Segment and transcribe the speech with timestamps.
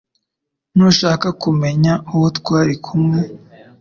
[0.75, 3.19] Ntushaka kumenya uwo twari kumwe